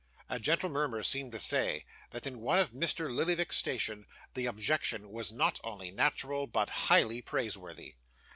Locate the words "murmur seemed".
0.69-1.31